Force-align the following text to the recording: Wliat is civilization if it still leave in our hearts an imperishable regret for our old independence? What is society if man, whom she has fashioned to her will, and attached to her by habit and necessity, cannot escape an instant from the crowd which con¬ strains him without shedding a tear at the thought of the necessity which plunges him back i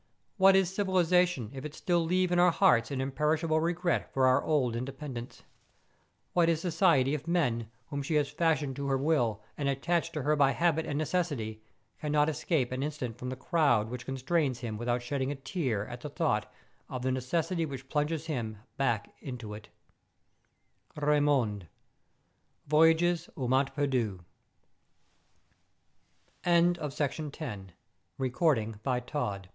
Wliat 0.39 0.55
is 0.55 0.73
civilization 0.73 1.51
if 1.53 1.63
it 1.63 1.75
still 1.75 2.03
leave 2.03 2.31
in 2.31 2.39
our 2.39 2.49
hearts 2.49 2.89
an 2.89 2.99
imperishable 2.99 3.59
regret 3.59 4.11
for 4.11 4.25
our 4.25 4.43
old 4.43 4.75
independence? 4.75 5.43
What 6.33 6.49
is 6.49 6.59
society 6.59 7.13
if 7.13 7.27
man, 7.27 7.69
whom 7.91 8.01
she 8.01 8.15
has 8.15 8.27
fashioned 8.27 8.75
to 8.77 8.87
her 8.87 8.97
will, 8.97 9.43
and 9.59 9.69
attached 9.69 10.13
to 10.13 10.23
her 10.23 10.35
by 10.35 10.53
habit 10.53 10.87
and 10.87 10.97
necessity, 10.97 11.61
cannot 11.99 12.29
escape 12.29 12.71
an 12.71 12.81
instant 12.81 13.19
from 13.19 13.29
the 13.29 13.35
crowd 13.35 13.89
which 13.91 14.07
con¬ 14.07 14.17
strains 14.17 14.61
him 14.61 14.75
without 14.75 15.03
shedding 15.03 15.31
a 15.31 15.35
tear 15.35 15.87
at 15.87 16.01
the 16.01 16.09
thought 16.09 16.51
of 16.89 17.03
the 17.03 17.11
necessity 17.11 17.67
which 17.67 17.87
plunges 17.87 18.25
him 18.25 18.57
back 18.79 19.13
i 29.05 29.41